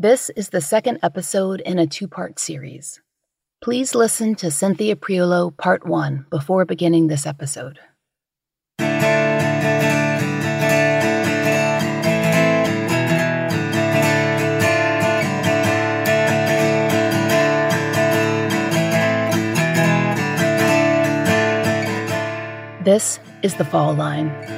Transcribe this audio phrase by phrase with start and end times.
[0.00, 3.02] This is the second episode in a two part series.
[3.60, 7.78] Please listen to Cynthia Prioleau Part 1 before beginning this episode.
[22.82, 24.49] This is the fall line.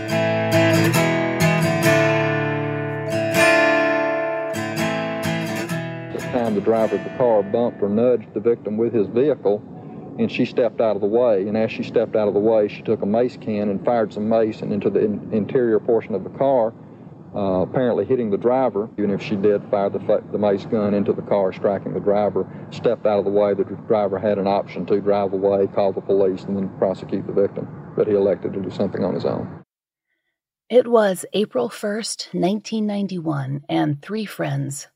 [6.42, 9.62] Time the driver of the car bumped or nudged the victim with his vehicle,
[10.18, 11.46] and she stepped out of the way.
[11.46, 14.12] And as she stepped out of the way, she took a mace can and fired
[14.12, 16.74] some mace into the in- interior portion of the car,
[17.34, 18.90] uh, apparently hitting the driver.
[18.98, 22.46] Even if she did fire the, the mace gun into the car, striking the driver,
[22.70, 26.00] stepped out of the way, the driver had an option to drive away, call the
[26.00, 27.68] police, and then prosecute the victim.
[27.96, 29.64] But he elected to do something on his own.
[30.68, 34.88] It was April 1st, 1991, and three friends,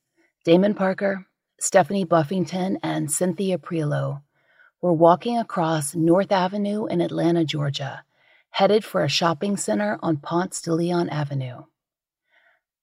[0.42, 1.26] Damon Parker,
[1.58, 4.22] Stephanie Buffington, and Cynthia Prioleau,
[4.82, 8.04] were walking across North Avenue in Atlanta, Georgia,
[8.50, 11.64] headed for a shopping center on Ponce de Leon Avenue.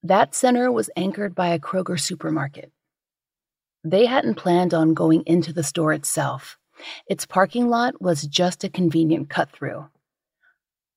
[0.01, 2.71] That center was anchored by a Kroger supermarket.
[3.83, 6.57] They hadn't planned on going into the store itself.
[7.07, 9.87] Its parking lot was just a convenient cut through.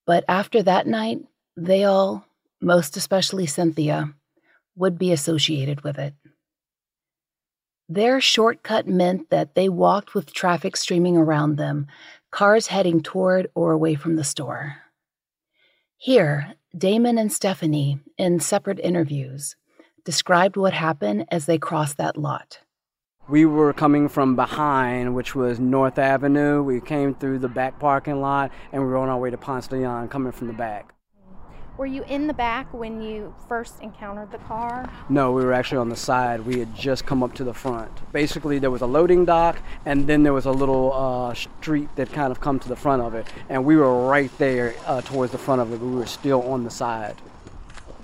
[0.06, 1.19] But after that night,
[1.56, 2.24] they all,
[2.60, 4.14] most especially Cynthia,
[4.77, 6.14] would be associated with it.
[7.88, 11.86] Their shortcut meant that they walked with traffic streaming around them,
[12.32, 14.78] cars heading toward or away from the store.
[15.96, 19.54] Here, Damon and Stephanie, in separate interviews,
[20.04, 22.60] described what happened as they crossed that lot.
[23.28, 26.62] We were coming from behind, which was North Avenue.
[26.62, 29.69] We came through the back parking lot and we were on our way to Ponce
[29.69, 30.95] de Leon coming from the back.
[31.78, 34.91] Were you in the back when you first encountered the car?
[35.10, 36.47] No, we were actually on the side.
[36.47, 37.91] We had just come up to the front.
[38.12, 42.10] Basically, there was a loading dock, and then there was a little uh, street that
[42.14, 45.32] kind of come to the front of it, and we were right there uh, towards
[45.32, 45.78] the front of it.
[45.78, 47.16] But we were still on the side.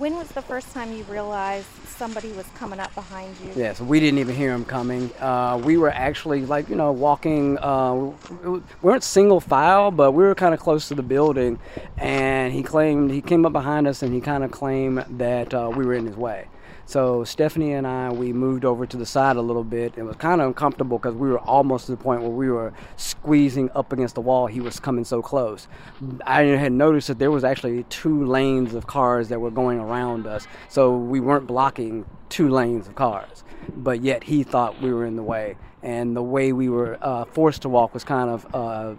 [0.03, 3.53] When was the first time you realized somebody was coming up behind you?
[3.55, 5.13] Yeah, so we didn't even hear him coming.
[5.21, 7.57] Uh, we were actually like you know walking.
[7.59, 8.11] Uh,
[8.43, 11.61] we weren't single file, but we were kind of close to the building,
[11.99, 15.71] and he claimed he came up behind us and he kind of claimed that uh,
[15.73, 16.49] we were in his way.
[16.93, 19.95] So Stephanie and I, we moved over to the side a little bit.
[19.97, 22.75] It was kind of uncomfortable because we were almost to the point where we were
[22.99, 24.47] squeezing up against the wall.
[24.47, 25.69] He was coming so close.
[26.27, 30.27] I had noticed that there was actually two lanes of cars that were going around
[30.27, 33.43] us, so we weren't blocking two lanes of cars.
[33.75, 37.25] But yet he thought we were in the way, and the way we were uh,
[37.25, 38.55] forced to walk was kind of.
[38.55, 38.95] Uh,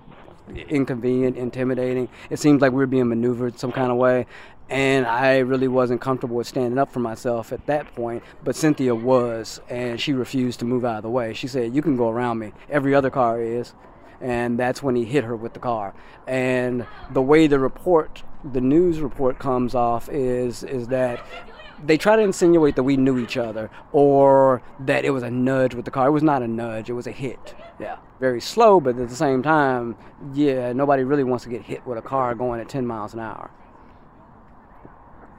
[0.67, 2.09] inconvenient, intimidating.
[2.29, 4.25] It seemed like we were being maneuvered some kind of way
[4.69, 8.23] and I really wasn't comfortable with standing up for myself at that point.
[8.43, 11.33] But Cynthia was, and she refused to move out of the way.
[11.33, 12.53] She said, "You can go around me.
[12.69, 13.73] Every other car is."
[14.21, 15.93] And that's when he hit her with the car.
[16.27, 21.19] And the way the report, the news report comes off is is that
[21.85, 25.75] they try to insinuate that we knew each other or that it was a nudge
[25.75, 26.07] with the car.
[26.07, 27.53] It was not a nudge, it was a hit.
[27.79, 27.97] Yeah.
[28.19, 29.97] Very slow, but at the same time,
[30.33, 33.19] yeah, nobody really wants to get hit with a car going at 10 miles an
[33.19, 33.51] hour.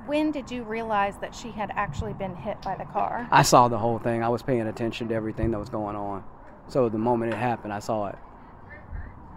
[0.07, 3.27] When did you realize that she had actually been hit by the car?
[3.31, 4.23] I saw the whole thing.
[4.23, 6.23] I was paying attention to everything that was going on.
[6.69, 8.17] So the moment it happened, I saw it.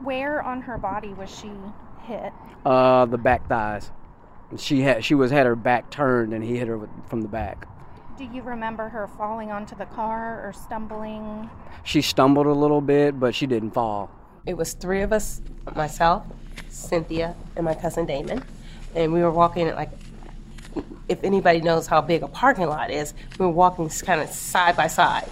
[0.04, 1.52] Where on her body was she
[2.04, 2.34] hit?
[2.66, 3.92] Uh, the back thighs.
[4.58, 7.28] She had she was had her back turned, and he hit her with, from the
[7.28, 7.68] back.
[8.18, 11.50] Do you remember her falling onto the car or stumbling?
[11.84, 14.10] She stumbled a little bit, but she didn't fall.
[14.46, 15.42] It was three of us,
[15.76, 16.26] myself,
[16.70, 18.44] Cynthia, and my cousin Damon,
[18.96, 19.92] and we were walking at like
[21.10, 24.76] if anybody knows how big a parking lot is, we were walking kind of side
[24.76, 25.30] by side.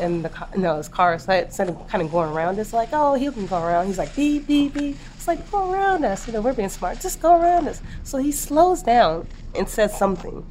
[0.00, 3.14] And the you know, his car instead of kind of going around it's like, oh,
[3.14, 3.86] he can go around.
[3.86, 4.96] He's like, beep, beep, beep.
[5.14, 6.26] It's like, go around us.
[6.26, 7.00] You know, we're being smart.
[7.00, 7.80] Just go around us.
[8.02, 10.46] So he slows down and says something.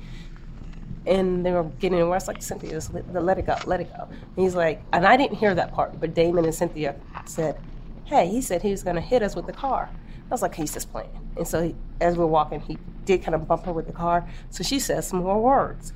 [1.06, 4.04] And they were getting worse, like, Cynthia, just let, let it go, let it go.
[4.04, 6.96] And he's like, and I didn't hear that part, but Damon and Cynthia
[7.26, 7.58] said,
[8.06, 9.90] hey, he said he was going to hit us with the car.
[10.31, 11.10] I was like, he's just playing.
[11.38, 14.28] And so as we're walking, he did kind of bump her with the car.
[14.50, 15.92] So she says some more words.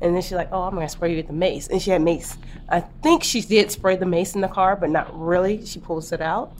[0.00, 2.02] And then she's like, "Oh, I'm gonna spray you with the mace." And she had
[2.02, 2.36] mace.
[2.68, 5.64] I think she did spray the mace in the car, but not really.
[5.64, 6.52] She pulls it out,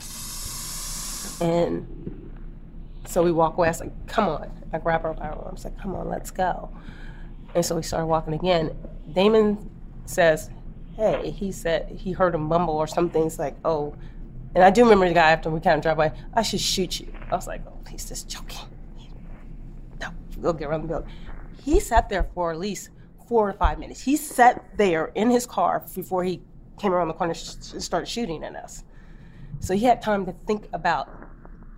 [1.42, 2.30] and
[3.04, 3.68] so we walk away.
[3.68, 5.54] I was like, "Come on!" I grab her by her arm.
[5.54, 6.70] I like, "Come on, let's go."
[7.54, 8.74] And so we started walking again.
[9.12, 9.70] Damon
[10.06, 10.48] says,
[10.96, 13.26] "Hey," he said he heard him mumble or something.
[13.26, 13.96] It's like, "Oh,"
[14.56, 16.12] and I do remember the guy after we kind of drive by.
[16.32, 17.12] I should shoot you.
[17.30, 18.66] I was like, "Oh, he's just joking."
[20.00, 20.08] No,
[20.40, 21.10] go get around the building.
[21.62, 22.88] He sat there for at least
[23.28, 24.00] four or five minutes.
[24.00, 26.40] He sat there in his car before he
[26.78, 28.82] came around the corner and started shooting at us.
[29.60, 31.10] So he had time to think about.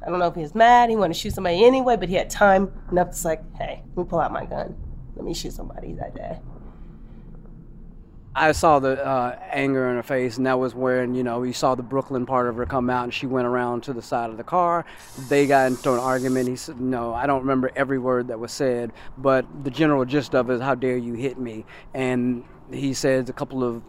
[0.06, 2.14] I don't know if he was mad, he wanted to shoot somebody anyway, but he
[2.14, 4.76] had time enough to like, hey, let me pull out my gun.
[5.16, 6.38] Let me shoot somebody that day.
[8.34, 11.52] I saw the uh, anger in her face, and that was when you know you
[11.52, 14.30] saw the Brooklyn part of her come out, and she went around to the side
[14.30, 14.84] of the car.
[15.28, 16.48] They got into an argument.
[16.48, 20.34] He said, "No, I don't remember every word that was said, but the general gist
[20.34, 21.64] of it is, how dare you hit me?"
[21.94, 23.82] And he says a couple of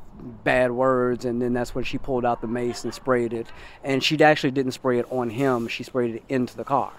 [0.44, 3.47] bad words, and then that's when she pulled out the mace and sprayed it.
[3.83, 6.92] And she actually didn't spray it on him; she sprayed it into the car.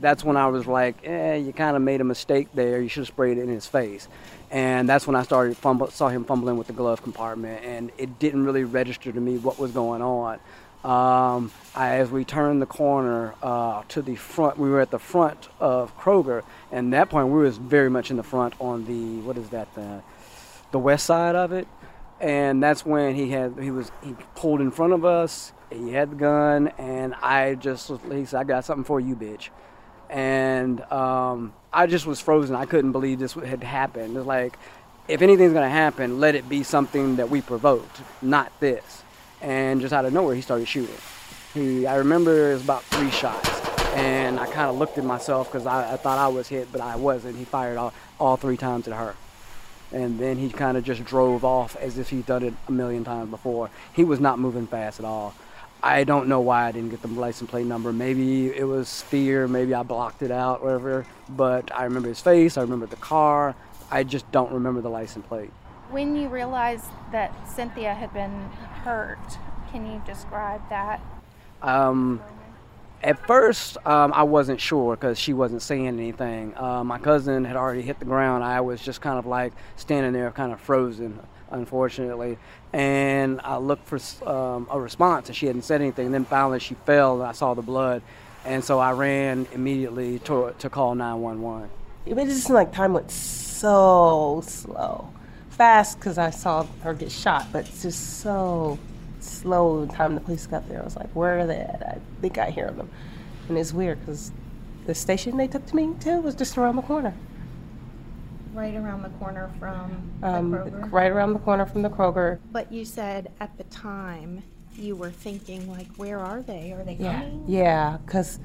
[0.00, 2.80] That's when I was like, "Eh, you kind of made a mistake there.
[2.80, 4.06] You should have sprayed it in his face."
[4.50, 8.18] And that's when I started fumble, saw him fumbling with the glove compartment, and it
[8.18, 10.40] didn't really register to me what was going on.
[10.82, 14.98] Um, I, as we turned the corner uh, to the front, we were at the
[14.98, 16.42] front of Kroger,
[16.72, 19.50] and at that point we was very much in the front on the what is
[19.50, 20.02] that the
[20.72, 21.68] the west side of it,
[22.18, 25.52] and that's when he had he was he pulled in front of us.
[25.70, 29.50] He had the gun, and I just he said, "I got something for you, bitch."
[30.10, 30.39] and
[30.92, 32.56] um, I just was frozen.
[32.56, 34.16] I couldn't believe this had happened.
[34.16, 34.58] It's like,
[35.08, 39.02] if anything's gonna happen, let it be something that we provoked, not this.
[39.40, 40.94] And just out of nowhere, he started shooting.
[41.54, 43.48] He, I remember it was about three shots,
[43.94, 46.80] and I kind of looked at myself because I, I, thought I was hit, but
[46.80, 47.36] I wasn't.
[47.36, 49.16] He fired all, all three times at her.
[49.92, 53.02] And then he kind of just drove off as if he'd done it a million
[53.02, 53.70] times before.
[53.92, 55.34] He was not moving fast at all.
[55.82, 57.92] I don't know why I didn't get the license plate number.
[57.92, 59.48] Maybe it was fear.
[59.48, 61.06] Maybe I blocked it out, whatever.
[61.28, 62.58] But I remember his face.
[62.58, 63.54] I remember the car.
[63.90, 65.50] I just don't remember the license plate.
[65.90, 68.48] When you realized that Cynthia had been
[68.84, 69.18] hurt,
[69.72, 71.00] can you describe that?
[71.62, 72.20] Um,
[73.02, 76.56] at first, um, I wasn't sure because she wasn't saying anything.
[76.56, 78.44] Uh, my cousin had already hit the ground.
[78.44, 81.18] I was just kind of like standing there, kind of frozen,
[81.50, 82.38] unfortunately.
[82.72, 86.06] And I looked for um, a response, and she hadn't said anything.
[86.06, 88.02] And then finally, she fell, and I saw the blood.
[88.44, 91.68] And so I ran immediately to, to call 911.
[92.06, 95.12] It just like time went so slow.
[95.50, 98.78] Fast because I saw her get shot, but just so
[99.18, 100.80] slow the time the police got there.
[100.80, 101.82] I was like, where are they at?
[101.82, 102.88] I think I hear them.
[103.48, 104.32] And it's weird because
[104.86, 107.14] the station they took to me to was just around the corner.
[108.52, 110.92] Right around the corner from the Um, Kroger?
[110.92, 112.38] right around the corner from the Kroger.
[112.52, 114.42] But you said at the time
[114.76, 116.72] you were thinking like, where are they?
[116.72, 117.44] Are they Yeah, coming?
[117.46, 118.38] yeah, because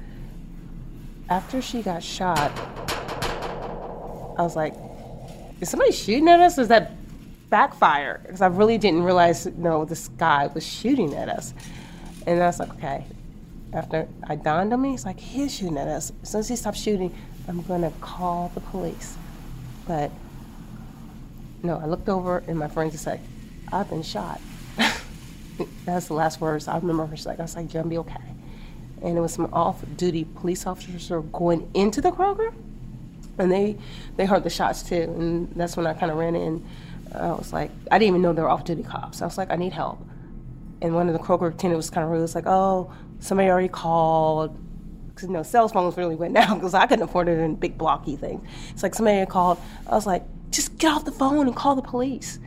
[1.28, 2.52] after she got shot,
[4.38, 4.74] I was like,
[5.60, 6.56] is somebody shooting at us?
[6.58, 6.92] Is that
[7.50, 8.20] backfire?
[8.24, 11.52] Because I really didn't realize, no, this guy was shooting at us.
[12.26, 13.04] And I was like, okay.
[13.72, 16.12] After I dawned on me, it's like, he's shooting at us.
[16.22, 17.12] As soon as he stopped shooting,
[17.48, 19.16] I'm going to call the police.
[19.86, 20.10] But
[21.62, 23.20] no, I looked over and my friend just like,
[23.72, 24.40] I've been shot.
[25.84, 27.38] That's the last words I remember her saying.
[27.38, 28.14] I was like, Jen, be okay.
[29.02, 32.52] And it was some off-duty police officers were going into the Kroger,
[33.38, 33.76] and they
[34.16, 35.02] they heard the shots too.
[35.02, 36.66] And that's when I kind of ran in.
[37.14, 39.22] I was like, I didn't even know they were off-duty cops.
[39.22, 40.00] I was like, I need help.
[40.80, 42.24] And one of the Kroger attendants was kind of rude.
[42.24, 44.56] It's like, oh, somebody already called.
[45.16, 47.78] Because, you know, cell phones really went down because I couldn't afford it in big
[47.78, 48.46] blocky things.
[48.70, 49.58] It's like somebody had called.
[49.86, 52.38] I was like, just get off the phone and call the police.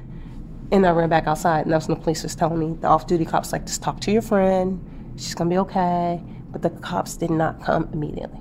[0.72, 3.26] And I ran back outside, and that's when the police was telling me, the off-duty
[3.26, 4.80] cops like, just talk to your friend.
[5.16, 6.22] She's gonna be okay.
[6.52, 8.40] But the cops did not come immediately.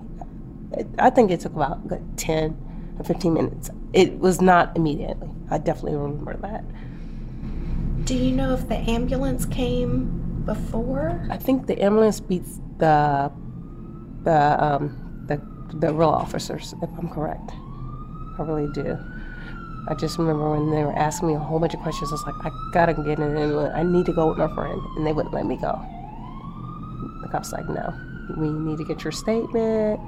[0.98, 3.70] I think it took about like 10 or 15 minutes.
[3.94, 5.30] It was not immediately.
[5.50, 6.64] I definitely remember that.
[8.04, 11.26] Do you know if the ambulance came before?
[11.30, 13.32] I think the ambulance beats the
[14.28, 14.84] the um,
[15.26, 15.40] the
[15.78, 17.50] the real officers, if I'm correct.
[18.38, 18.98] I really do.
[19.88, 22.10] I just remember when they were asking me a whole bunch of questions.
[22.10, 23.74] I was like, I gotta get in an ambulance.
[23.74, 25.80] I need to go with my friend, and they wouldn't let me go.
[27.22, 27.94] The cops like, no,
[28.36, 29.98] we need to get your statement,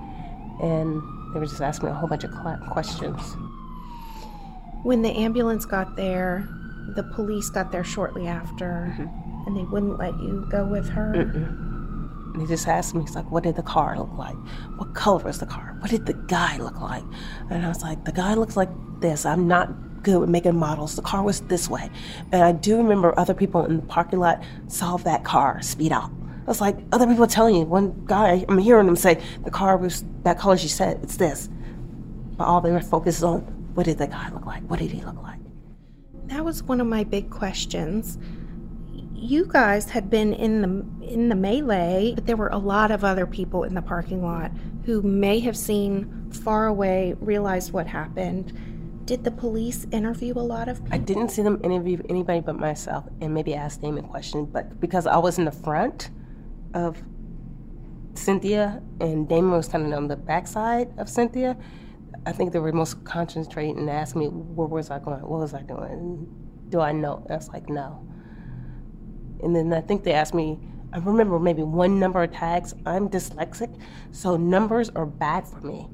[0.61, 2.31] and they were just asking me a whole bunch of
[2.71, 3.37] questions.
[4.83, 6.47] When the ambulance got there,
[6.95, 8.95] the police got there shortly after,
[9.47, 11.11] and they wouldn't let you go with her.
[12.33, 14.37] And he just asked me, he's like, what did the car look like?
[14.77, 15.77] What color was the car?
[15.81, 17.03] What did the guy look like?
[17.51, 18.71] And I was like, the guy looks like
[19.01, 19.27] this.
[19.27, 20.97] I'm not good with making models.
[20.97, 21.91] The car was this way.
[22.33, 26.11] And I do remember other people in the parking lot saw that car speed out.
[26.43, 27.63] I was like, other people telling you.
[27.63, 31.49] One guy, I'm hearing them say, the car was that color she said, it's this.
[32.37, 33.41] But all they were focused on,
[33.75, 34.63] what did the guy look like?
[34.65, 35.39] What did he look like?
[36.27, 38.19] That was one of my big questions.
[39.23, 43.05] You guys had been in the in the melee, but there were a lot of
[43.05, 44.51] other people in the parking lot
[44.87, 48.59] who may have seen far away, realized what happened.
[49.05, 50.95] Did the police interview a lot of people?
[50.95, 55.07] I didn't see them interview anybody but myself and maybe ask Damon questions, but because
[55.07, 56.11] I was in the front
[56.73, 57.03] of
[58.15, 61.59] Cynthia and Damon was kind of on the backside of Cynthia,
[62.25, 65.21] I think they were most concentrating and asking me, where was I going?
[65.21, 66.27] What was I doing?
[66.71, 67.27] Do I know?
[67.29, 68.07] I was like, no.
[69.43, 70.59] And then I think they asked me,
[70.93, 72.75] I remember maybe one number of tags.
[72.85, 73.81] I'm dyslexic,
[74.11, 75.89] so numbers are bad for me.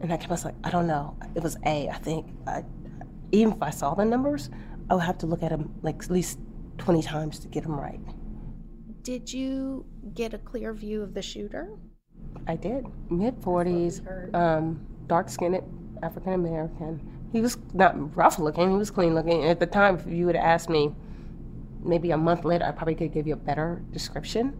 [0.00, 1.16] And I kept I was like, I don't know.
[1.34, 2.26] It was A, I think.
[2.46, 2.64] I,
[3.30, 4.50] even if I saw the numbers,
[4.90, 6.38] I would have to look at them like at least
[6.78, 8.00] 20 times to get them right.
[9.02, 11.70] Did you get a clear view of the shooter?
[12.46, 12.86] I did.
[13.10, 15.60] Mid 40s, um, dark skinned
[16.02, 17.00] African American.
[17.32, 19.44] He was not rough looking, he was clean looking.
[19.44, 20.94] At the time, if you would have asked me
[21.84, 24.56] maybe a month later, I probably could give you a better description.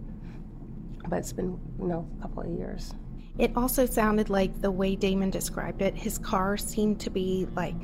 [1.09, 2.95] But it's been, you know, a couple of years.
[3.39, 7.75] It also sounded like the way Damon described it, his car seemed to be like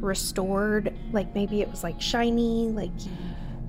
[0.00, 2.90] restored, like maybe it was like shiny, like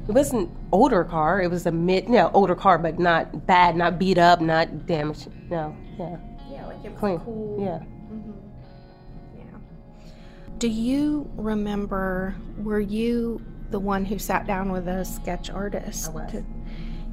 [0.07, 1.41] it wasn't older car.
[1.41, 5.29] It was a mid, no, older car, but not bad, not beat up, not damaged.
[5.49, 6.17] No, yeah,
[6.49, 7.19] yeah, like it was clean.
[7.19, 7.57] cool.
[7.61, 7.79] Yeah.
[8.13, 8.31] Mm-hmm.
[9.37, 9.59] Yeah.
[10.57, 12.35] Do you remember?
[12.57, 13.41] Were you
[13.73, 16.07] the one who sat down with a sketch artist?
[16.09, 16.31] I was.
[16.31, 16.45] to-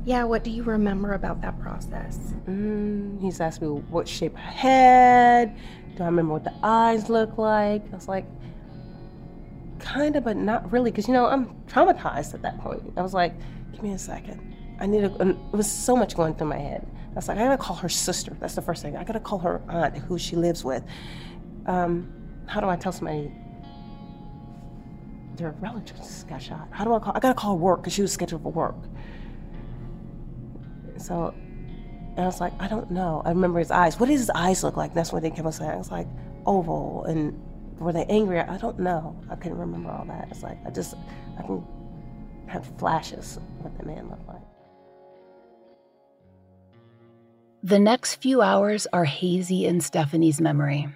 [0.04, 0.24] yeah.
[0.24, 2.18] What do you remember about that process?
[2.46, 5.56] Mm, he's asked me what shape I had.
[5.96, 7.82] Do I remember what the eyes look like?
[7.92, 8.26] I was like,
[9.78, 12.82] kind of, but not really, because you know I'm traumatized at that point.
[12.96, 13.32] I was like,
[13.72, 14.54] give me a second.
[14.78, 15.14] I need to.
[15.16, 16.86] And it was so much going through my head.
[17.12, 18.36] I was like, I gotta call her sister.
[18.38, 18.96] That's the first thing.
[18.98, 20.84] I gotta call her aunt, who she lives with.
[21.66, 22.12] Um,
[22.46, 23.32] how do I tell somebody
[25.40, 26.68] their relative just got shot?
[26.70, 27.12] How do I call?
[27.14, 28.76] I gotta call work because she was scheduled for work.
[30.98, 31.34] So
[32.16, 33.22] and I was like, I don't know.
[33.24, 33.98] I remember his eyes.
[33.98, 34.94] What did his eyes look like?
[34.94, 35.70] That's what they kept on saying.
[35.70, 36.08] I was like,
[36.44, 37.04] oval.
[37.04, 37.40] And
[37.78, 38.40] were they angry?
[38.40, 39.18] I don't know.
[39.30, 40.28] I couldn't remember all that.
[40.30, 40.94] It's like, I just,
[41.38, 41.64] I can
[42.46, 44.42] have flashes of what the man looked like.
[47.62, 50.88] The next few hours are hazy in Stephanie's memory.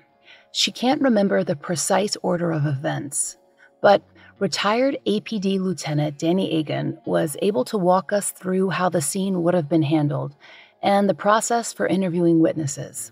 [0.53, 3.37] She can't remember the precise order of events,
[3.81, 4.03] but
[4.45, 9.55] retired APD Lieutenant Danny Agan was able to walk us through how the scene would
[9.55, 10.37] have been handled
[10.83, 13.11] and the process for interviewing witnesses.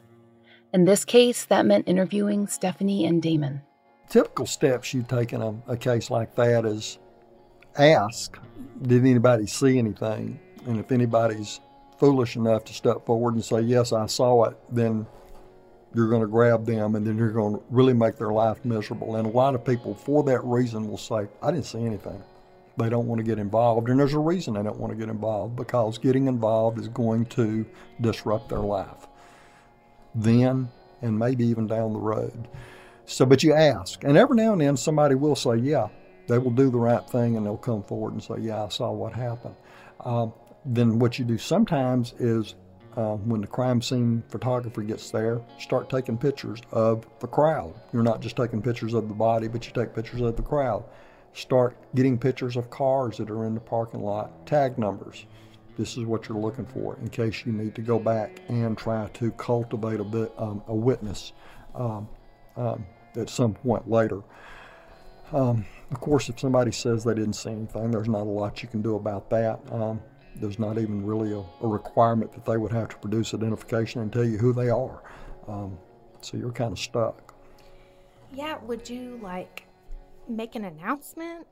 [0.74, 3.62] In this case, that meant interviewing Stephanie and Damon.
[4.10, 6.98] Typical steps you take in a, a case like that is
[7.78, 8.38] ask,
[8.82, 10.38] did anybody see anything?
[10.66, 11.60] And if anybody's
[11.96, 15.06] foolish enough to step forward and say, yes, I saw it, then
[15.94, 19.16] you're going to grab them and then you're going to really make their life miserable.
[19.16, 22.22] And a lot of people, for that reason, will say, I didn't see anything.
[22.78, 23.88] They don't want to get involved.
[23.90, 27.26] And there's a reason they don't want to get involved because getting involved is going
[27.26, 27.66] to
[28.00, 29.06] disrupt their life
[30.14, 30.70] then
[31.00, 32.48] and maybe even down the road.
[33.06, 35.88] So, but you ask, and every now and then somebody will say, Yeah,
[36.28, 38.92] they will do the right thing and they'll come forward and say, Yeah, I saw
[38.92, 39.56] what happened.
[40.00, 40.32] Um,
[40.64, 42.54] then what you do sometimes is
[42.96, 47.74] uh, when the crime scene photographer gets there, start taking pictures of the crowd.
[47.92, 50.84] You're not just taking pictures of the body, but you take pictures of the crowd.
[51.32, 55.24] Start getting pictures of cars that are in the parking lot, tag numbers.
[55.78, 59.08] This is what you're looking for in case you need to go back and try
[59.14, 61.32] to cultivate a bit um, a witness
[61.74, 62.06] um,
[62.56, 62.84] um,
[63.16, 64.22] at some point later.
[65.32, 68.68] Um, of course, if somebody says they didn't see anything, there's not a lot you
[68.68, 69.60] can do about that.
[70.36, 74.12] There's not even really a, a, requirement that they would have to produce identification and
[74.12, 75.02] tell you who they are.
[75.46, 75.78] Um,
[76.20, 77.34] so you're kind of stuck.
[78.32, 79.66] Yeah, would you like
[80.28, 81.46] make an announcement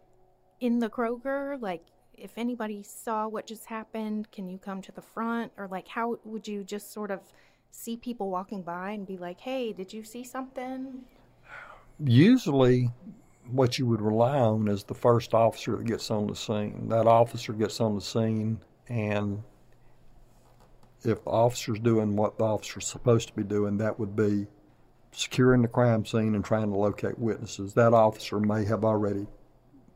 [0.61, 1.61] in the Kroger?
[1.61, 1.83] Like,
[2.15, 5.53] if anybody saw what just happened, can you come to the front?
[5.57, 7.21] Or, like, how would you just sort of
[7.71, 11.03] see people walking by and be like, hey, did you see something?
[12.03, 12.91] Usually,
[13.51, 16.89] what you would rely on is the first officer that gets on the scene.
[16.89, 18.61] That officer gets on the scene,
[18.91, 19.43] and
[21.03, 24.47] if the officer's doing what the officer's supposed to be doing, that would be
[25.13, 27.73] securing the crime scene and trying to locate witnesses.
[27.75, 29.27] That officer may have already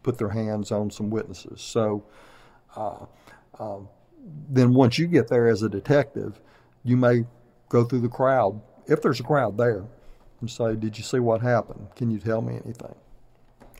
[0.02, 1.60] put their hands on some witnesses.
[1.60, 2.04] So
[2.76, 3.04] uh,
[3.58, 3.80] uh,
[4.48, 6.40] then once you get there as a detective,
[6.84, 7.24] you may
[7.68, 9.84] go through the crowd, if there's a crowd there,
[10.40, 11.88] and say, Did you see what happened?
[11.96, 12.94] Can you tell me anything?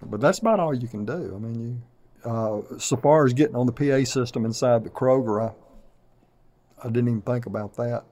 [0.03, 1.33] But that's about all you can do.
[1.35, 1.83] I mean, you,
[2.25, 7.09] uh, so far as getting on the PA system inside the Kroger, I, I didn't
[7.09, 8.05] even think about that.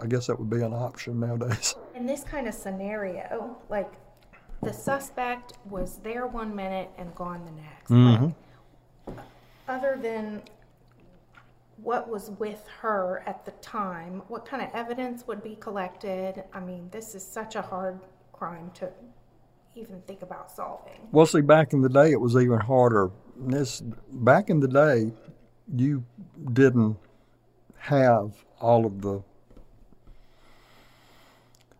[0.00, 1.74] I guess that would be an option nowadays.
[1.94, 3.92] In this kind of scenario, like
[4.62, 7.90] the suspect was there one minute and gone the next.
[7.90, 8.34] Mhm.
[9.06, 9.16] Like,
[9.68, 10.42] other than
[11.82, 16.44] what was with her at the time, what kind of evidence would be collected?
[16.52, 18.00] I mean, this is such a hard
[18.32, 18.90] crime to
[19.74, 21.08] even think about solving.
[21.12, 23.10] Well, see, back in the day, it was even harder.
[23.36, 25.12] This back in the day,
[25.74, 26.04] you
[26.52, 26.96] didn't
[27.78, 29.22] have all of the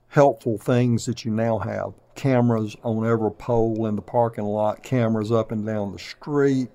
[0.09, 1.93] helpful things that you now have.
[2.15, 6.69] Cameras on every pole in the parking lot, cameras up and down the street,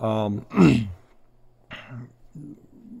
[0.00, 0.46] um,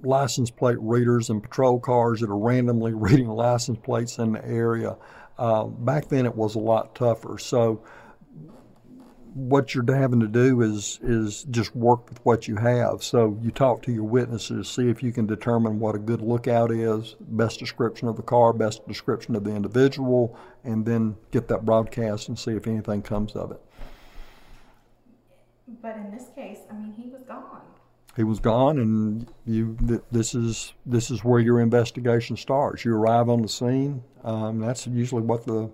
[0.02, 4.96] license plate readers and patrol cars that are randomly reading license plates in the area.
[5.38, 7.38] Uh, back then, it was a lot tougher.
[7.38, 7.82] So,
[9.34, 13.02] what you're having to do is is just work with what you have.
[13.02, 16.70] So you talk to your witnesses, see if you can determine what a good lookout
[16.70, 21.64] is, best description of the car, best description of the individual, and then get that
[21.64, 23.60] broadcast and see if anything comes of it.
[25.80, 27.62] But in this case, I mean, he was gone.
[28.14, 29.76] He was gone, and you.
[29.86, 32.84] Th- this is this is where your investigation starts.
[32.84, 34.02] You arrive on the scene.
[34.22, 35.70] Um, that's usually what the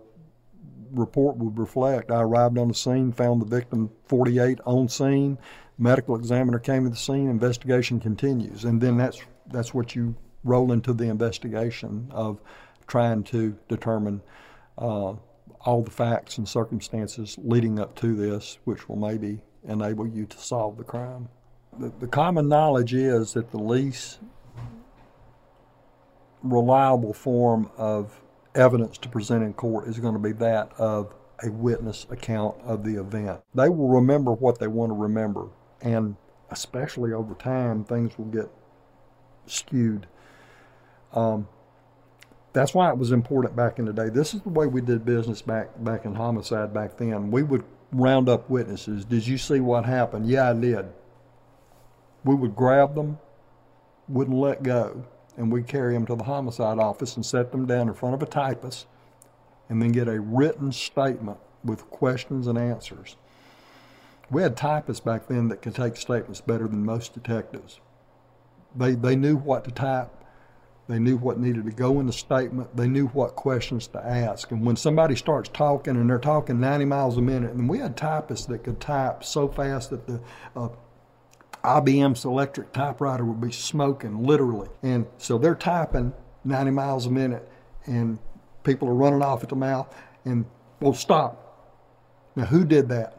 [0.93, 2.11] report would reflect.
[2.11, 5.39] I arrived on the scene, found the victim 48 on scene.
[5.79, 7.29] Medical examiner came to the scene.
[7.29, 10.15] Investigation continues, and then that's that's what you
[10.45, 12.41] roll into the investigation of
[12.87, 14.23] trying to determine
[14.77, 15.15] uh,
[15.61, 20.39] all the facts and circumstances leading up to this, which will maybe enable you to
[20.39, 21.29] solve the crime.
[21.79, 24.19] The, the common knowledge is that the least
[26.43, 28.21] reliable form of
[28.59, 32.85] evidence to present in court is going to be that of a witness account of
[32.85, 33.41] the event.
[33.55, 35.49] They will remember what they want to remember,
[35.81, 36.17] and
[36.51, 38.51] especially over time, things will get
[39.47, 40.07] skewed.
[41.13, 41.49] Um,
[42.53, 44.09] that's why it was important back in the day.
[44.09, 47.31] This is the way we did business back back in homicide back then.
[47.31, 49.05] We would round up witnesses.
[49.05, 50.29] Did you see what happened?
[50.29, 50.87] Yeah, I did.
[52.25, 53.19] We would grab them,
[54.09, 55.05] wouldn't let go,
[55.39, 58.23] and we'd carry them to the homicide office and set them down in front of
[58.23, 58.87] a typist,
[59.71, 63.17] and then get a written statement with questions and answers.
[64.31, 67.81] We had typists back then that could take statements better than most detectives.
[68.77, 70.11] They they knew what to type.
[70.89, 72.75] They knew what needed to go in the statement.
[72.75, 74.51] They knew what questions to ask.
[74.51, 77.95] And when somebody starts talking and they're talking 90 miles a minute, and we had
[77.95, 80.21] typists that could type so fast that the
[80.57, 80.69] uh,
[81.65, 84.69] IBM's electric typewriter would be smoking literally.
[84.83, 86.13] And so they're typing
[86.45, 87.49] 90 miles a minute,
[87.87, 88.19] and
[88.65, 89.95] people are running off at the mouth,
[90.25, 90.45] and
[90.81, 91.45] well, stop.
[92.37, 93.15] Now, who did that?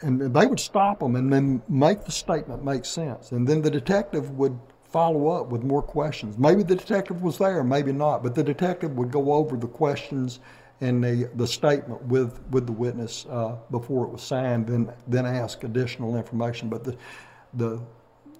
[0.00, 3.32] And they would stop them and then make the statement make sense.
[3.32, 4.58] And then the detective would
[4.90, 6.36] follow up with more questions.
[6.36, 10.40] Maybe the detective was there, maybe not, but the detective would go over the questions
[10.80, 15.24] and the, the statement with, with the witness uh, before it was signed, then then
[15.24, 16.68] ask additional information.
[16.68, 16.96] But the
[17.56, 17.80] the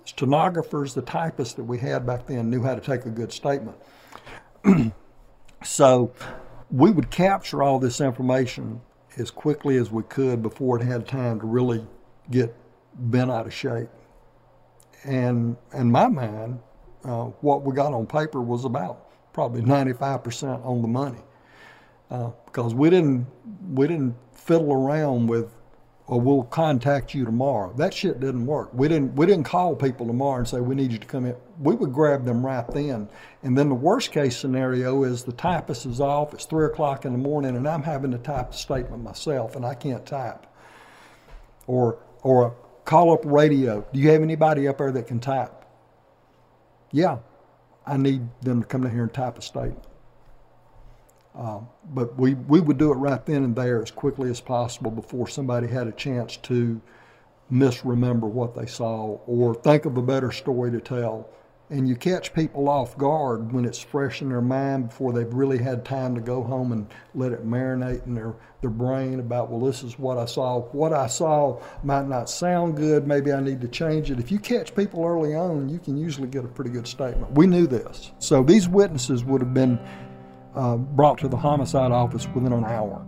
[0.05, 3.77] stenographers, the typists that we had back then knew how to take a good statement.
[5.65, 6.13] so
[6.71, 8.81] we would capture all this information
[9.17, 11.85] as quickly as we could before it had time to really
[12.31, 12.55] get
[12.95, 13.89] bent out of shape.
[15.05, 16.61] And in my mind,
[17.05, 21.21] uh, what we got on paper was about probably 95% on the money.
[22.11, 23.27] Uh, because we didn't
[23.73, 25.53] we didn't fiddle around with
[26.09, 27.73] or we'll contact you tomorrow.
[27.75, 28.73] That shit didn't work.
[28.73, 31.35] We didn't we didn't call people tomorrow and say we need you to come in.
[31.59, 33.09] We would grab them right then.
[33.43, 36.33] And then the worst case scenario is the typist is off.
[36.33, 39.65] It's three o'clock in the morning, and I'm having to type the statement myself, and
[39.65, 40.47] I can't type.
[41.67, 43.85] Or or call up radio.
[43.93, 45.65] Do you have anybody up there that can type?
[46.93, 47.19] Yeah,
[47.85, 49.83] I need them to come down here and type a statement.
[51.37, 54.91] Um, but we, we would do it right then and there as quickly as possible
[54.91, 56.81] before somebody had a chance to
[57.51, 61.29] misremember what they saw or think of a better story to tell.
[61.69, 65.59] And you catch people off guard when it's fresh in their mind before they've really
[65.59, 69.61] had time to go home and let it marinate in their, their brain about, well,
[69.61, 70.61] this is what I saw.
[70.61, 73.07] What I saw might not sound good.
[73.07, 74.21] Maybe I need to change it.
[74.21, 77.33] If you catch people early on, you can usually get a pretty good statement.
[77.33, 78.13] We knew this.
[78.21, 79.81] So these witnesses would have been
[80.57, 83.07] uh, brought to the homicide office within an hour.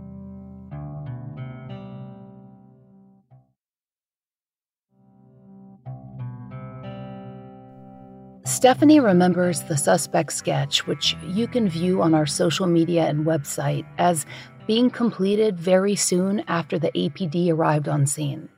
[8.45, 13.85] Stephanie remembers the suspect sketch, which you can view on our social media and website,
[13.97, 14.25] as
[14.67, 18.49] being completed very soon after the APD arrived on scene.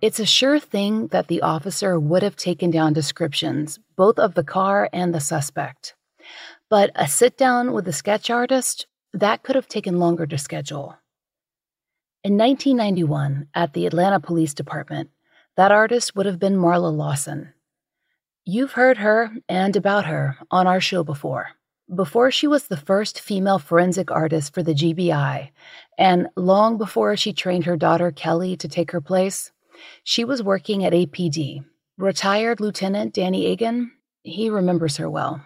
[0.00, 4.44] It's a sure thing that the officer would have taken down descriptions, both of the
[4.44, 5.96] car and the suspect.
[6.70, 10.96] But a sit down with a sketch artist, that could have taken longer to schedule.
[12.22, 15.10] In 1991, at the Atlanta Police Department,
[15.56, 17.54] that artist would have been Marla Lawson.
[18.44, 21.48] You've heard her and about her on our show before.
[21.94, 25.50] Before she was the first female forensic artist for the GBI,
[25.96, 29.52] and long before she trained her daughter Kelly to take her place,
[30.04, 31.64] she was working at APD.
[31.96, 35.42] Retired Lieutenant Danny Agan, he remembers her well.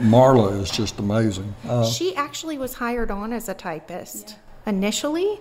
[0.00, 1.54] Marla is just amazing.
[1.68, 4.70] Uh, she actually was hired on as a typist yeah.
[4.70, 5.40] initially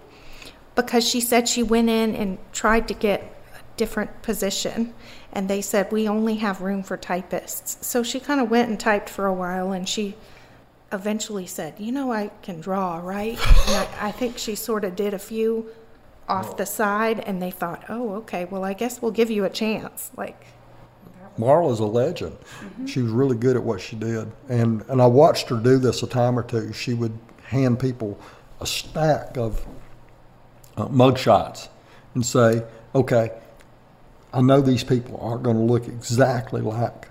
[0.76, 3.22] because she said she went in and tried to get
[3.56, 4.94] a different position
[5.32, 7.86] and they said we only have room for typists.
[7.86, 10.16] So she kind of went and typed for a while and she
[10.92, 14.96] eventually said, "You know I can draw, right?" and I, I think she sort of
[14.96, 15.70] did a few
[16.30, 19.50] off the side and they thought, oh, okay, well, I guess we'll give you a
[19.50, 20.12] chance.
[20.16, 20.46] Like,
[21.40, 22.34] Marla's a legend.
[22.34, 22.86] Mm-hmm.
[22.86, 24.32] She was really good at what she did.
[24.50, 26.74] And, and I watched her do this a time or two.
[26.74, 28.20] She would hand people
[28.60, 29.66] a stack of
[30.78, 31.70] uh, mugshots
[32.14, 33.32] and say, okay,
[34.34, 37.08] I know these people aren't going to look exactly like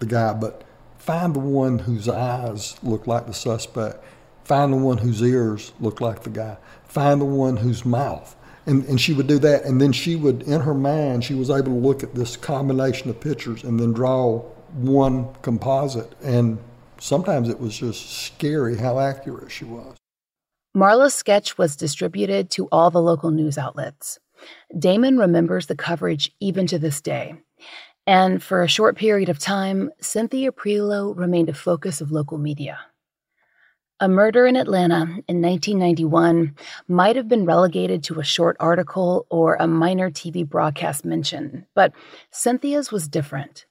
[0.00, 0.64] the guy, but
[0.98, 4.02] find the one whose eyes look like the suspect.
[4.44, 6.56] Find the one whose ears look like the guy.
[6.84, 8.34] Find the one whose mouth
[8.68, 9.64] and, and she would do that.
[9.64, 13.10] And then she would in her mind she was able to look at this combination
[13.10, 14.40] of pictures and then draw
[14.74, 16.12] one composite.
[16.22, 16.58] And
[16.98, 19.96] sometimes it was just scary how accurate she was.
[20.76, 24.18] Marla's sketch was distributed to all the local news outlets.
[24.78, 27.34] Damon remembers the coverage even to this day.
[28.06, 32.78] And for a short period of time cynthia Prioleau remained a focus of local media
[34.00, 36.54] a murder in Atlanta in 1991
[36.86, 41.92] might have been relegated to a short article or a minor TV broadcast mention, but
[42.30, 43.66] Cynthia's was different.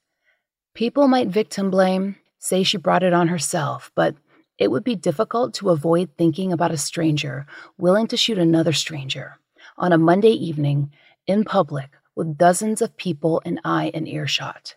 [0.73, 4.15] People might victim blame, say she brought it on herself, but
[4.57, 7.45] it would be difficult to avoid thinking about a stranger
[7.77, 9.39] willing to shoot another stranger
[9.77, 10.91] on a Monday evening
[11.25, 14.75] in public with dozens of people in eye and earshot.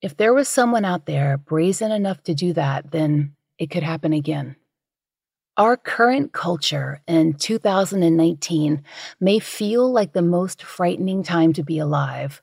[0.00, 4.12] If there was someone out there brazen enough to do that, then it could happen
[4.12, 4.56] again.
[5.58, 8.84] Our current culture in 2019
[9.18, 12.40] may feel like the most frightening time to be alive,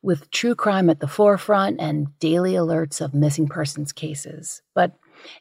[0.00, 4.62] with true crime at the forefront and daily alerts of missing persons cases.
[4.76, 4.92] But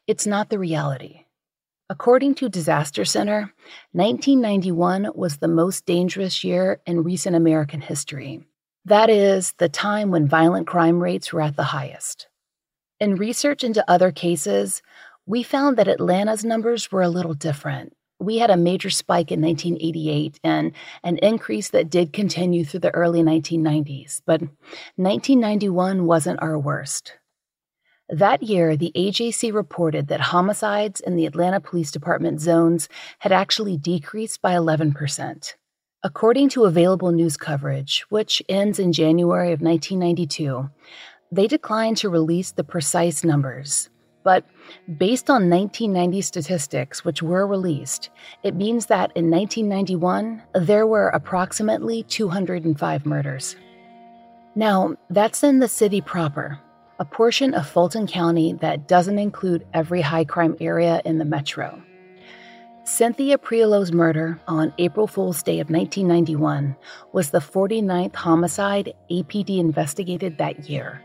[0.08, 1.26] it's not the reality.
[1.92, 3.54] According to Disaster Center,
[3.92, 8.48] 1991 was the most dangerous year in recent American history.
[8.86, 12.30] That is, the time when violent crime rates were at the highest.
[13.00, 14.82] In research into other cases,
[15.32, 17.94] we found that Atlanta's numbers were a little different.
[18.20, 20.74] We had a major spike in 1988 and
[21.06, 24.42] an increase that did continue through the early 1990s, but
[24.98, 27.14] 1991 wasn't our worst.
[28.10, 32.90] That year, the AJC reported that homicides in the Atlanta Police Department zones
[33.20, 35.54] had actually decreased by 11%.
[36.04, 40.70] According to available news coverage, which ends in January of 1992,
[41.32, 43.90] they declined to release the precise numbers.
[44.24, 44.46] But
[44.98, 48.10] based on 1990 statistics, which were released,
[48.44, 53.56] it means that in 1991, there were approximately 205 murders.
[54.56, 56.60] Now, that's in the city proper,
[57.00, 61.82] a portion of Fulton County that doesn't include every high crime area in the metro.
[62.84, 66.76] Cynthia Prioleau's murder on April Fool's Day of 1991
[67.14, 71.02] was the 49th homicide APD investigated that year.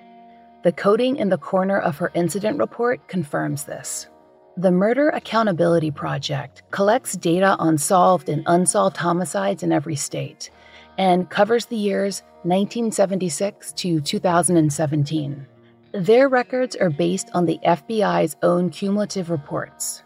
[0.66, 4.08] The coding in the corner of her incident report confirms this.
[4.56, 10.50] The Murder Accountability Project collects data on solved and unsolved homicides in every state
[10.98, 15.46] and covers the years 1976 to 2017.
[15.92, 20.02] Their records are based on the FBI's own cumulative reports.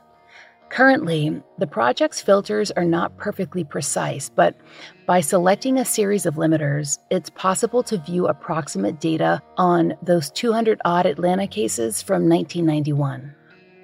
[0.71, 4.57] Currently, the project's filters are not perfectly precise, but
[5.05, 10.81] by selecting a series of limiters, it's possible to view approximate data on those 200
[10.85, 13.35] odd Atlanta cases from 1991.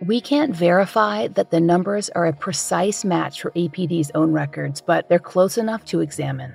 [0.02, 5.08] We can't verify that the numbers are a precise match for APD's own records, but
[5.08, 6.54] they're close enough to examine.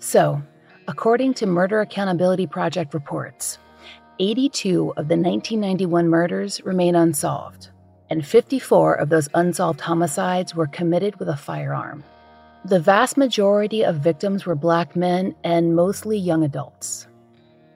[0.00, 0.42] So,
[0.88, 3.58] according to Murder Accountability Project reports,
[4.18, 7.70] 82 of the 1991 murders remain unsolved
[8.10, 12.04] and 54 of those unsolved homicides were committed with a firearm.
[12.64, 17.06] The vast majority of victims were black men and mostly young adults.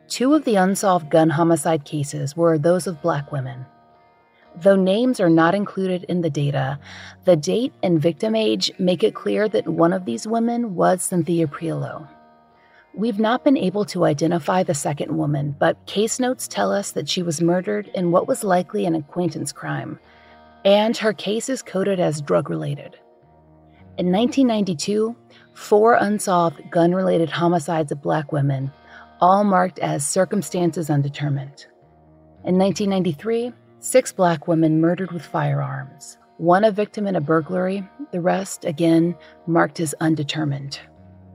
[0.08, 3.64] Two of the unsolved gun homicide cases were those of black women.
[4.56, 6.78] Though names are not included in the data,
[7.24, 11.48] the date and victim age make it clear that one of these women was Cynthia
[11.48, 12.06] Prioleau.
[12.92, 17.08] We've not been able to identify the second woman, but case notes tell us that
[17.08, 19.98] she was murdered in what was likely an acquaintance crime,
[20.64, 22.98] and her case is coded as drug related.
[23.96, 25.14] In 1992,
[25.52, 28.72] four unsolved gun related homicides of black women,
[29.20, 31.66] all marked as circumstances undetermined.
[32.44, 38.20] In 1993, six black women murdered with firearms, one a victim in a burglary, the
[38.20, 39.14] rest, again,
[39.46, 40.80] marked as undetermined.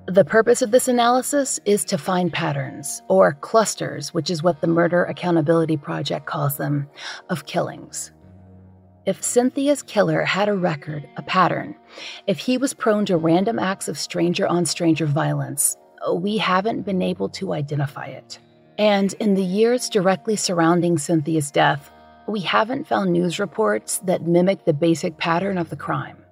[0.08, 4.68] The purpose of this analysis is to find patterns, or clusters, which is what the
[4.68, 6.90] Murder Accountability Project calls them,
[7.30, 8.12] of killings.
[9.10, 11.76] If Cynthia's killer had a record, a pattern,
[12.28, 15.76] if he was prone to random acts of stranger on stranger violence,
[16.14, 18.38] we haven't been able to identify it.
[18.78, 21.90] And in the years directly surrounding Cynthia's death,
[22.28, 26.24] we haven't found news reports that mimic the basic pattern of the crime.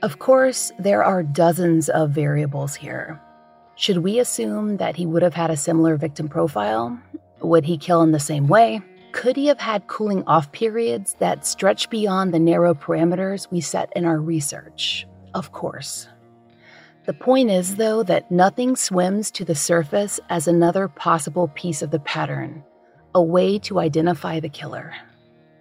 [0.00, 3.20] Of course, there are dozens of variables here.
[3.74, 6.96] Should we assume that he would have had a similar victim profile?
[7.40, 8.80] Would he kill in the same way?
[9.12, 13.92] Could he have had cooling off periods that stretch beyond the narrow parameters we set
[13.94, 15.06] in our research?
[15.34, 16.08] Of course.
[17.04, 21.90] The point is, though, that nothing swims to the surface as another possible piece of
[21.90, 22.64] the pattern,
[23.14, 24.94] a way to identify the killer.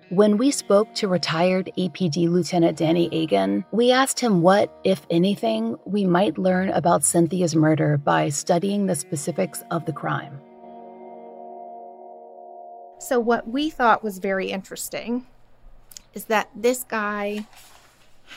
[0.10, 5.78] When we spoke to retired APD Lieutenant Danny Agan, we asked him what, if anything,
[5.86, 10.41] we might learn about Cynthia's murder by studying the specifics of the crime.
[13.02, 15.26] So, what we thought was very interesting
[16.14, 17.48] is that this guy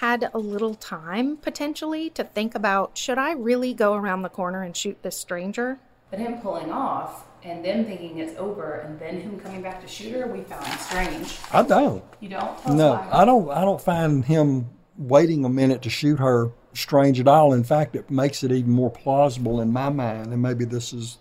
[0.01, 4.63] had a little time potentially to think about should I really go around the corner
[4.63, 5.79] and shoot this stranger?
[6.11, 9.87] But him pulling off and them thinking it's over and then him coming back to
[9.87, 11.37] shoot her, we found strange.
[11.53, 12.03] I don't.
[12.21, 12.67] You don't?
[12.69, 13.51] no, I don't.
[13.51, 17.53] I don't find him waiting a minute to shoot her strange at all.
[17.53, 20.33] In fact, it makes it even more plausible in my mind.
[20.33, 21.19] And maybe this is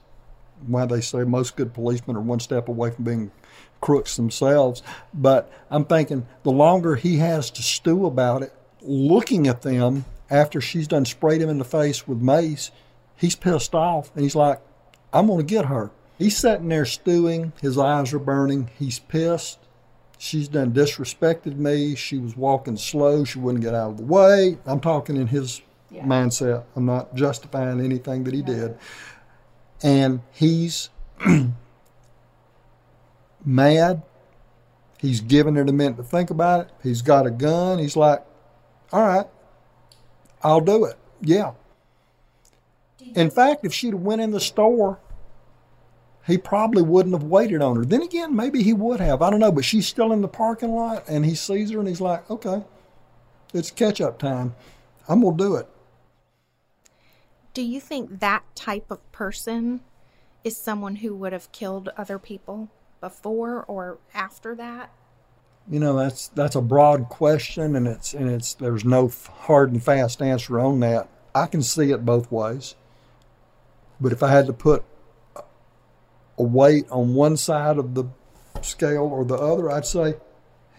[0.68, 3.32] why they say most good policemen are one step away from being
[3.82, 4.82] crooks themselves.
[5.14, 10.60] But I'm thinking the longer he has to stew about it, looking at them after
[10.62, 12.72] she's done sprayed him in the face with mace,
[13.16, 14.60] he's pissed off and he's like,
[15.12, 15.92] I'm going to get her.
[16.18, 17.54] He's sitting there stewing.
[17.62, 18.70] His eyes are burning.
[18.80, 19.60] He's pissed.
[20.18, 21.96] She's done disrespected me.
[21.96, 23.26] She was walking slow.
[23.26, 24.58] She wouldn't get out of the way.
[24.66, 26.04] I'm talking in his yeah.
[26.04, 26.64] mindset.
[26.76, 28.78] I'm not justifying anything that he did.
[29.84, 30.90] And he's
[33.46, 34.02] mad.
[34.98, 36.72] He's given it a minute to think about it.
[36.82, 37.78] He's got a gun.
[37.78, 38.24] He's like,
[38.92, 39.28] all right,
[40.42, 40.98] I'll do it.
[41.22, 41.52] Yeah.
[43.14, 45.00] In fact, if she'd have went in the store
[46.26, 47.86] he probably wouldn't have waited on her.
[47.86, 49.22] Then again, maybe he would have.
[49.22, 49.52] I don't know.
[49.52, 52.64] But she's still in the parking lot and he sees her and he's like, okay,
[53.54, 54.56] it's catch up time.
[55.08, 55.68] I'm going to do it.
[57.54, 59.82] Do you think that type of person
[60.44, 64.92] is someone who would have killed other people before or after that?
[65.70, 69.12] You know, that's that's a broad question and it's and it's there's no
[69.42, 71.08] hard and fast answer on that.
[71.36, 72.76] I can see it both ways.
[74.02, 74.84] But if I had to put
[76.38, 78.06] a weight on one side of the
[78.62, 80.16] scale or the other, I'd say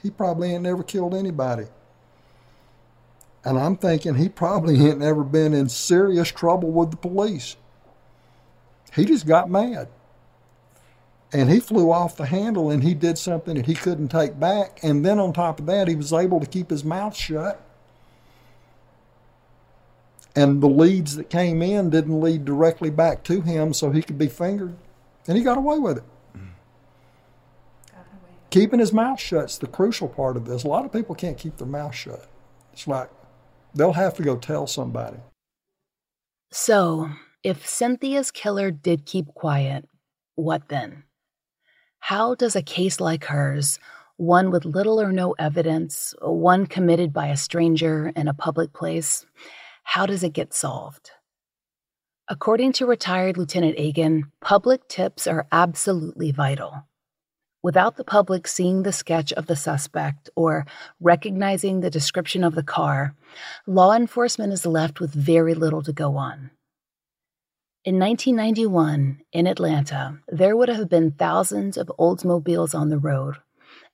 [0.02, 1.66] he probably ain't never killed anybody.
[3.44, 7.56] And I'm thinking he probably ain't never been in serious trouble with the police.
[8.94, 9.88] He just got mad.
[11.32, 14.80] And he flew off the handle and he did something that he couldn't take back.
[14.82, 17.60] And then on top of that, he was able to keep his mouth shut.
[20.36, 24.18] And the leads that came in didn't lead directly back to him so he could
[24.18, 24.76] be fingered.
[25.28, 26.04] And he got away with it.
[28.50, 30.64] Keeping his mouth shut is the crucial part of this.
[30.64, 32.28] A lot of people can't keep their mouth shut.
[32.72, 33.10] It's like
[33.74, 35.18] they'll have to go tell somebody.
[36.50, 37.10] So,
[37.42, 39.88] if Cynthia's killer did keep quiet,
[40.34, 41.04] what then?
[41.98, 43.78] How does a case like hers,
[44.16, 49.26] one with little or no evidence, one committed by a stranger in a public place,
[49.82, 51.10] how does it get solved?
[52.28, 56.86] According to retired Lieutenant Agan, public tips are absolutely vital.
[57.64, 60.66] Without the public seeing the sketch of the suspect or
[61.00, 63.14] recognizing the description of the car,
[63.66, 66.50] law enforcement is left with very little to go on.
[67.82, 73.36] In 1991, in Atlanta, there would have been thousands of Oldsmobiles on the road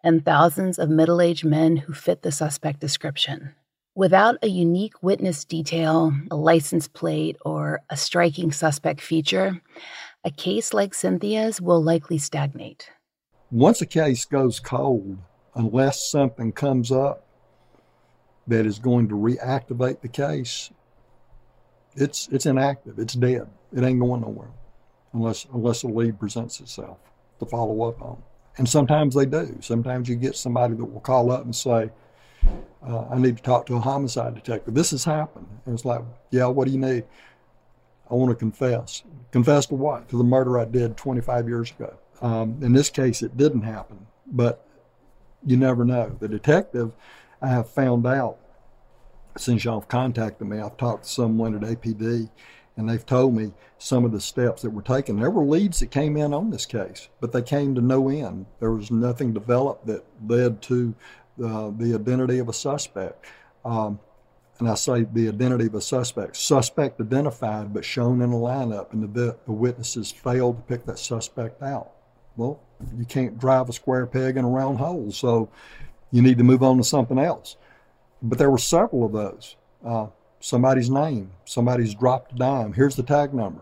[0.02, 3.54] and thousands of middle aged men who fit the suspect description.
[3.94, 9.62] Without a unique witness detail, a license plate, or a striking suspect feature,
[10.24, 12.90] a case like Cynthia's will likely stagnate.
[13.50, 15.18] Once a case goes cold,
[15.54, 17.24] unless something comes up
[18.46, 20.70] that is going to reactivate the case,
[21.94, 22.98] it's it's inactive.
[22.98, 23.48] It's dead.
[23.72, 24.50] It ain't going nowhere
[25.12, 26.98] unless unless a lead presents itself
[27.40, 28.22] to follow up on.
[28.58, 29.56] And sometimes they do.
[29.60, 31.90] Sometimes you get somebody that will call up and say,
[32.86, 34.74] uh, "I need to talk to a homicide detective.
[34.74, 37.04] This has happened." And it's like, "Yeah, what do you need?"
[38.10, 39.04] I want to confess.
[39.30, 40.08] Confess to what?
[40.08, 41.94] To the murder I did 25 years ago.
[42.22, 44.66] Um, in this case, it didn't happen, but
[45.44, 46.16] you never know.
[46.20, 46.92] The detective,
[47.40, 48.38] I have found out
[49.36, 52.30] since y'all have contacted me, I've talked to someone at APD
[52.76, 55.18] and they've told me some of the steps that were taken.
[55.20, 58.46] There were leads that came in on this case, but they came to no end.
[58.58, 60.94] There was nothing developed that led to
[61.42, 63.24] uh, the identity of a suspect.
[63.64, 64.00] Um,
[64.58, 66.36] and I say the identity of a suspect.
[66.36, 70.98] Suspect identified, but shown in a lineup, and the, the witnesses failed to pick that
[70.98, 71.92] suspect out.
[72.36, 72.60] Well,
[72.96, 75.50] you can't drive a square peg in a round hole, so
[76.10, 77.56] you need to move on to something else.
[78.22, 79.56] But there were several of those.
[79.84, 80.08] Uh,
[80.40, 82.72] somebody's name, somebody's dropped a dime.
[82.72, 83.60] Here's the tag number.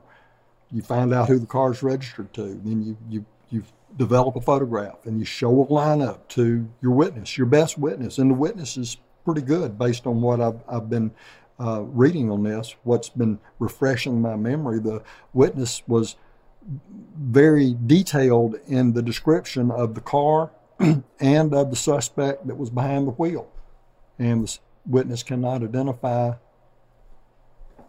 [0.71, 2.43] You find out who the car's registered to.
[2.43, 3.65] Then you you you
[3.97, 8.31] develop a photograph and you show a lineup to your witness, your best witness, and
[8.31, 11.13] the witness is pretty good based on what I've I've been
[11.61, 12.75] uh, reading on this.
[12.85, 15.03] What's been refreshing my memory, the
[15.33, 16.17] witness was
[17.19, 20.51] very detailed in the description of the car
[21.21, 23.49] and of the suspect that was behind the wheel.
[24.19, 26.33] And the witness cannot identify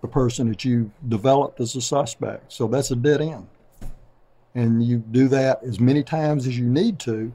[0.01, 2.51] the person that you've developed as a suspect.
[2.51, 3.47] So that's a dead end.
[4.55, 7.33] And you do that as many times as you need to,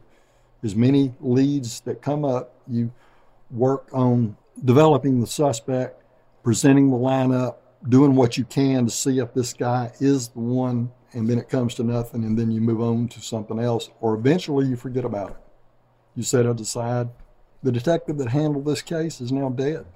[0.62, 2.90] as many leads that come up, you
[3.50, 6.02] work on developing the suspect,
[6.42, 7.56] presenting the lineup,
[7.88, 11.48] doing what you can to see if this guy is the one and then it
[11.48, 15.04] comes to nothing, and then you move on to something else, or eventually you forget
[15.04, 15.36] about it.
[16.16, 17.08] You set it aside.
[17.62, 19.86] The detective that handled this case is now dead.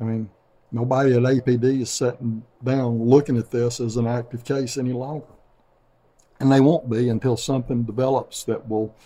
[0.00, 0.30] I mean,
[0.72, 5.26] nobody at APD is sitting down looking at this as an active case any longer.
[6.40, 8.96] And they won't be until something develops that will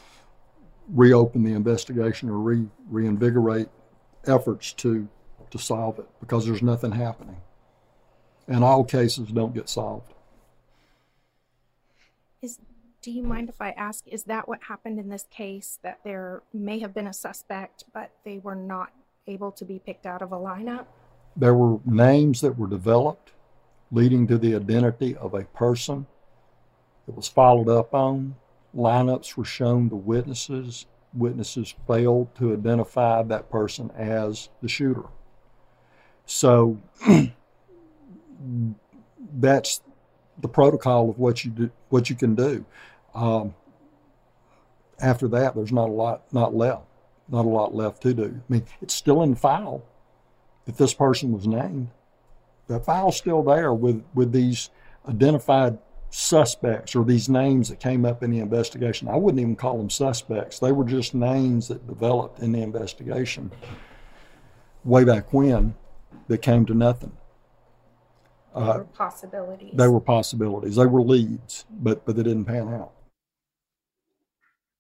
[0.89, 3.69] reopen the investigation or re- reinvigorate
[4.27, 5.09] efforts to,
[5.51, 7.37] to solve it because there's nothing happening.
[8.49, 10.15] And all cases don't get solved.
[12.43, 12.59] Is
[13.03, 15.79] do you mind if I ask, is that what happened in this case?
[15.83, 18.91] That there may have been a suspect, but they were not
[19.27, 20.87] able to be picked out of a lineup?
[21.37, 23.33] There were names that were developed
[23.93, 26.07] leading to the identity of a person.
[27.07, 28.35] It was followed up on.
[28.75, 30.87] Lineups were shown to witnesses.
[31.15, 35.05] Witnesses failed to identify that person as the shooter.
[36.27, 36.79] So
[39.39, 39.81] that's
[40.41, 42.65] the protocol of what you do, what you can do.
[43.15, 43.55] Um,
[45.01, 46.85] after that, there's not a lot not left,
[47.29, 48.41] not a lot left to do.
[48.49, 49.83] I mean, it's still in file
[50.65, 51.89] that this person was named.
[52.67, 54.71] The file's still there with with these
[55.09, 55.79] identified
[56.11, 59.09] suspects or these names that came up in the investigation.
[59.09, 60.59] I wouldn't even call them suspects.
[60.59, 63.51] They were just names that developed in the investigation
[64.85, 65.75] way back when
[66.29, 67.13] that came to nothing.
[68.57, 69.75] Uh, possibilities.
[69.75, 70.77] They were possibilities.
[70.77, 72.93] They were leads, but but they didn't pan out.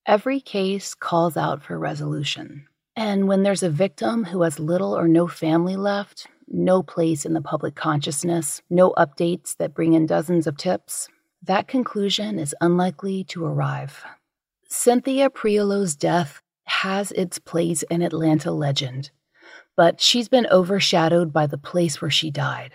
[0.06, 2.68] Every case calls out for resolution.
[2.94, 7.34] And when there's a victim who has little or no family left, no place in
[7.34, 11.08] the public consciousness, no updates that bring in dozens of tips,
[11.42, 14.02] that conclusion is unlikely to arrive.
[14.68, 19.10] Cynthia Prioleau's death has its place in Atlanta legend,
[19.76, 22.72] but she's been overshadowed by the place where she died.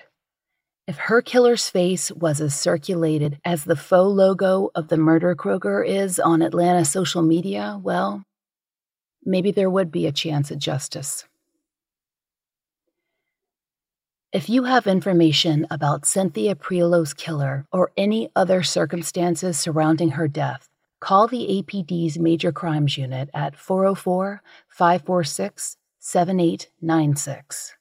[0.91, 5.87] If her killer's face was as circulated as the faux logo of the murder Kroger
[5.87, 8.25] is on Atlanta social media, well,
[9.23, 11.23] maybe there would be a chance at justice.
[14.33, 20.67] If you have information about Cynthia Prioleau's killer or any other circumstances surrounding her death,
[20.99, 27.77] call the APD's Major Crimes Unit at 404 546 7896.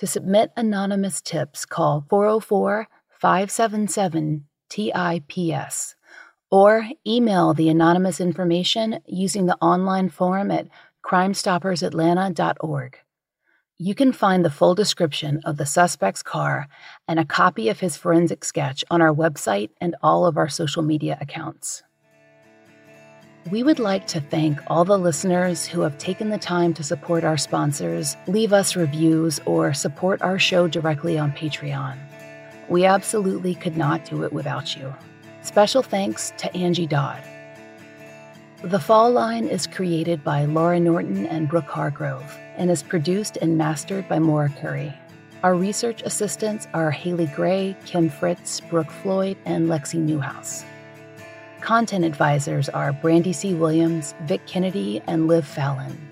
[0.00, 2.88] To submit anonymous tips, call 404
[3.20, 5.94] 577 TIPS
[6.50, 10.68] or email the anonymous information using the online form at
[11.04, 12.98] crimestoppersatlanta.org.
[13.76, 16.68] You can find the full description of the suspect's car
[17.06, 20.82] and a copy of his forensic sketch on our website and all of our social
[20.82, 21.82] media accounts.
[23.48, 27.24] We would like to thank all the listeners who have taken the time to support
[27.24, 31.96] our sponsors, leave us reviews, or support our show directly on Patreon.
[32.68, 34.94] We absolutely could not do it without you.
[35.40, 37.22] Special thanks to Angie Dodd.
[38.62, 43.56] The Fall line is created by Laurah Norton and Brooke Hargrove and is produced and
[43.56, 44.94] mastered by Maura Currie.
[45.42, 50.66] Our research assistants are Haley Gray, Kim Fritz, Brooke Floyd, and Lexi Newhouse.
[51.60, 53.54] Content advisors are Brandy C.
[53.54, 56.08] Williams, Vic Kennedy, and Liv Fallon.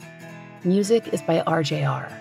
[0.62, 2.12] Music is by RJR.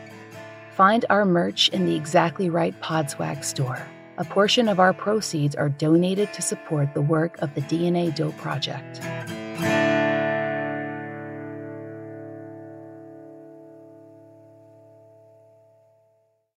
[0.71, 3.85] Find our merch in the Exactly Right Podswag store.
[4.17, 8.31] A portion of our proceeds are donated to support the work of the DNA Doe
[8.33, 9.01] Project.